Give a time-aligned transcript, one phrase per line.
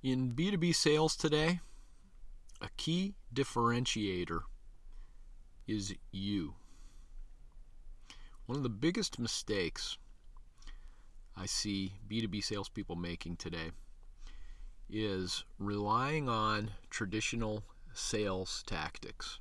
[0.00, 1.58] In B2B sales today,
[2.60, 4.42] a key differentiator
[5.66, 6.54] is you.
[8.46, 9.98] One of the biggest mistakes
[11.36, 13.72] I see B2B salespeople making today
[14.88, 19.40] is relying on traditional sales tactics.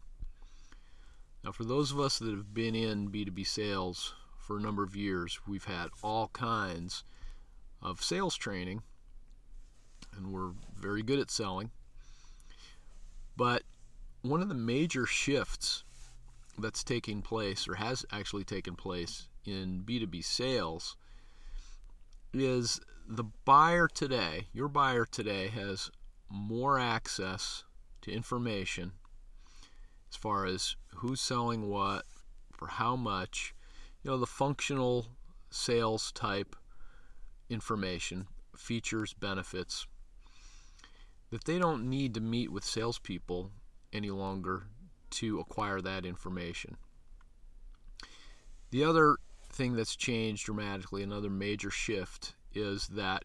[1.44, 4.96] Now, for those of us that have been in B2B sales for a number of
[4.96, 7.04] years, we've had all kinds
[7.80, 8.82] of sales training
[10.18, 11.72] and we're very good at selling.
[13.36, 13.64] But
[14.22, 15.84] one of the major shifts
[16.58, 20.98] that's taking place, or has actually taken place in B2B sales,
[22.34, 25.92] is the buyer today, your buyer today, has
[26.30, 27.64] more access
[28.02, 28.94] to information
[30.10, 32.06] as far as who's selling what,
[32.52, 33.54] for how much,
[34.04, 35.08] you know, the functional
[35.50, 36.56] sales type
[37.50, 39.88] information, features, benefits,
[41.30, 43.52] that they don't need to meet with salespeople
[43.94, 44.64] any longer
[45.10, 46.78] to acquire that information.
[48.72, 49.18] The other
[49.50, 53.24] thing that's changed dramatically, another major shift, is that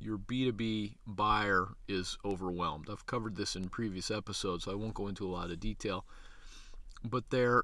[0.00, 2.88] your B2B buyer is overwhelmed.
[2.90, 6.04] I've covered this in previous episodes, so I won't go into a lot of detail.
[7.04, 7.62] But they're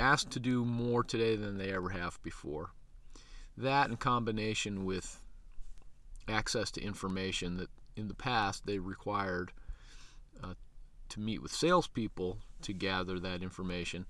[0.00, 2.72] asked to do more today than they ever have before.
[3.56, 5.20] That, in combination with
[6.28, 9.52] access to information that in the past they required
[10.42, 10.54] uh,
[11.08, 14.06] to meet with salespeople to gather that information.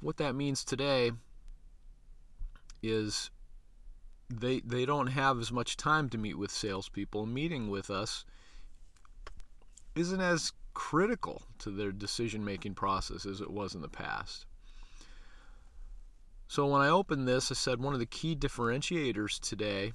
[0.00, 1.12] What that means today
[2.82, 3.30] is
[4.28, 7.26] they they don't have as much time to meet with salespeople.
[7.26, 8.24] Meeting with us
[9.94, 14.44] isn't as critical to their decision making process as it was in the past.
[16.48, 19.92] So when I opened this, I said one of the key differentiators today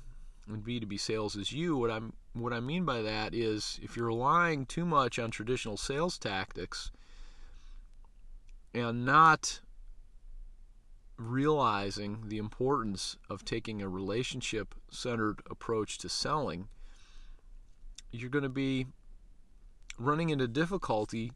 [0.47, 1.77] in B2B sales is you.
[1.77, 5.77] What I'm what I mean by that is if you're relying too much on traditional
[5.77, 6.91] sales tactics
[8.73, 9.59] and not
[11.17, 16.67] realizing the importance of taking a relationship centered approach to selling,
[18.11, 18.87] you're going to be
[19.99, 21.31] running into difficulty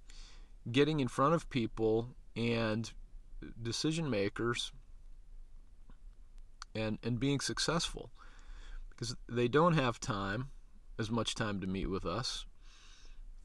[0.72, 2.92] getting in front of people and
[3.62, 4.72] decision makers
[6.74, 8.10] and, and being successful
[8.96, 10.50] because they don't have time,
[10.98, 12.46] as much time to meet with us.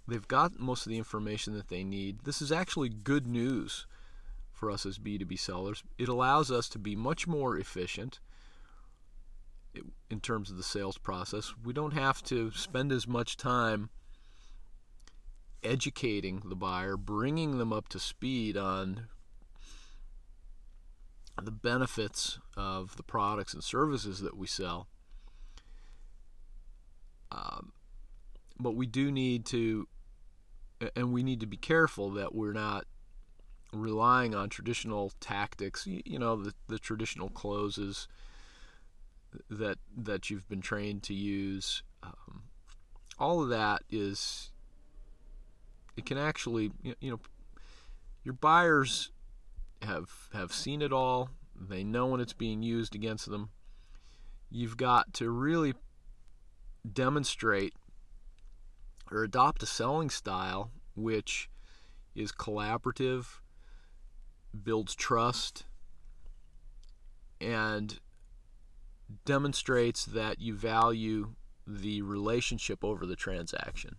[0.07, 2.25] They've got most of the information that they need.
[2.25, 3.87] This is actually good news
[4.53, 5.83] for us as B2B sellers.
[5.99, 8.21] It allows us to be much more efficient
[10.11, 11.55] in terms of the sales process.
[11.65, 13.91] We don't have to spend as much time
[15.63, 19.07] educating the buyer, bringing them up to speed on
[21.41, 24.89] the benefits of the products and services that we sell.
[27.33, 27.73] Um,
[28.59, 29.89] but we do need to,
[30.97, 32.85] and we need to be careful that we're not
[33.73, 35.87] relying on traditional tactics.
[35.87, 38.09] You, know, the, the traditional closes
[39.49, 41.83] that that you've been trained to use.
[42.03, 42.43] Um,
[43.19, 44.51] all of that is
[45.97, 47.21] it can actually you know
[48.25, 49.11] your buyers
[49.83, 51.31] have have seen it all.
[51.55, 53.51] They know when it's being used against them.
[54.51, 55.75] You've got to really
[56.91, 57.75] demonstrate
[59.11, 61.49] or adopt a selling style which
[62.15, 63.41] is collaborative,
[64.63, 65.65] builds trust,
[67.41, 68.01] and
[69.25, 71.35] demonstrates that you value
[71.67, 73.97] the relationship over the transaction.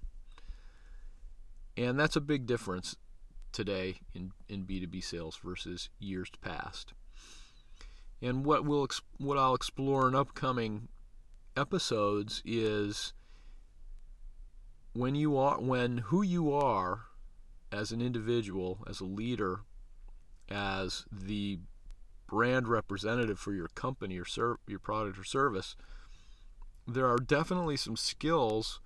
[1.77, 2.95] And that's a big difference
[3.51, 6.93] today in, in B2B sales versus years past.
[8.21, 8.87] And what we'll
[9.17, 10.89] what I'll explore in upcoming
[11.55, 13.13] episodes is
[14.93, 17.05] when you are when who you are
[17.71, 19.61] as an individual, as a leader,
[20.49, 21.59] as the
[22.27, 25.75] brand representative for your company or ser- your product or service,
[26.87, 28.79] there are definitely some skills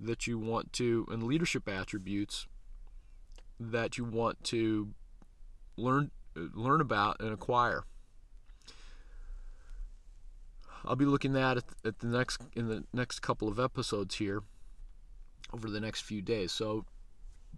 [0.00, 2.46] that you want to and leadership attributes
[3.60, 4.90] that you want to
[5.76, 7.84] learn learn about and acquire.
[10.86, 14.42] I'll be looking at it at the next in the next couple of episodes here
[15.52, 16.52] over the next few days.
[16.52, 16.84] So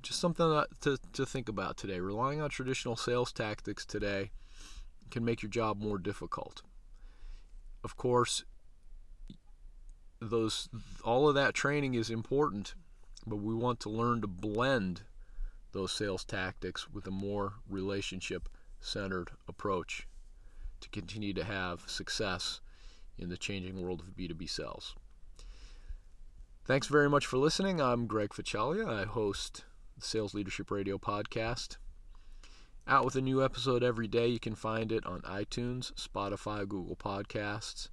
[0.02, 2.00] just something to, to think about today.
[2.00, 4.30] Relying on traditional sales tactics today
[5.10, 6.62] can make your job more difficult.
[7.82, 8.44] Of course,
[10.20, 10.68] those
[11.04, 12.74] all of that training is important,
[13.26, 15.02] but we want to learn to blend
[15.72, 18.48] those sales tactics with a more relationship
[18.80, 20.06] centered approach
[20.80, 22.60] to continue to have success
[23.18, 24.94] in the changing world of B2B sales.
[26.64, 27.80] Thanks very much for listening.
[27.80, 28.88] I'm Greg Fachalia.
[28.88, 29.64] I host
[29.96, 31.76] the Sales Leadership Radio podcast.
[32.88, 34.28] Out with a new episode every day.
[34.28, 37.88] You can find it on iTunes, Spotify, Google Podcasts,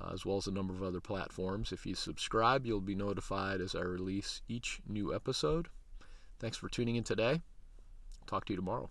[0.00, 1.72] uh, as well as a number of other platforms.
[1.72, 5.68] If you subscribe, you'll be notified as I release each new episode.
[6.38, 7.42] Thanks for tuning in today.
[8.26, 8.90] Talk to you tomorrow.